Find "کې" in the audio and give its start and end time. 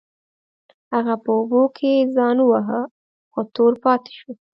1.77-2.09